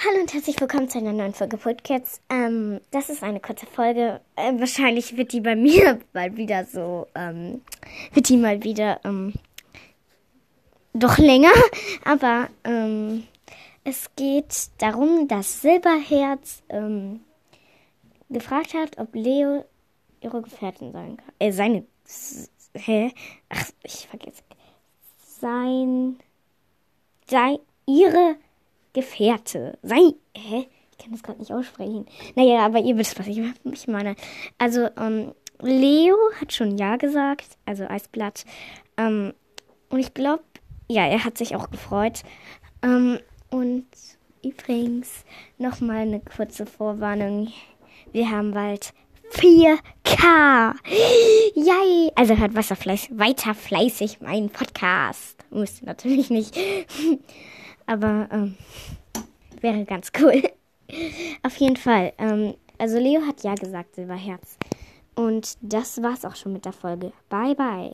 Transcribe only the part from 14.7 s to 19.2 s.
darum, dass Silberherz, ähm, gefragt hat, ob